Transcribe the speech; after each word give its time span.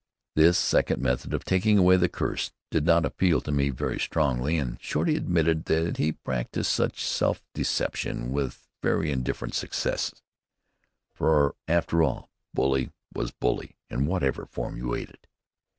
This 0.35 0.57
second 0.57 0.99
method 0.99 1.31
of 1.31 1.45
taking 1.45 1.77
away 1.77 1.95
the 1.95 2.09
curse 2.09 2.49
did 2.71 2.85
not 2.87 3.05
appeal 3.05 3.39
to 3.41 3.51
me 3.51 3.69
very 3.69 3.99
strongly, 3.99 4.57
and 4.57 4.81
Shorty 4.81 5.15
admitted 5.15 5.65
that 5.65 5.97
he 5.97 6.11
practiced 6.13 6.71
such 6.71 7.05
self 7.05 7.39
deception 7.53 8.31
with 8.31 8.67
very 8.81 9.11
indifferent 9.11 9.53
success; 9.53 10.15
for 11.13 11.53
after 11.67 12.01
all 12.01 12.31
"bully" 12.51 12.89
was 13.13 13.29
"bully" 13.29 13.77
in 13.91 14.07
whatever 14.07 14.47
form 14.47 14.75
you 14.75 14.95
ate 14.95 15.09
it. 15.11 15.27